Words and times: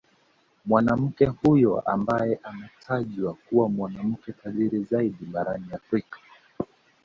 Mwanamke 0.65 1.25
huyo 1.25 1.79
ambaye 1.79 2.39
ametajwa 2.43 3.33
kuwa 3.33 3.69
mwanamke 3.69 4.31
tajiri 4.33 4.83
zaidi 4.83 5.25
barani 5.25 5.67
Afrika 5.73 6.19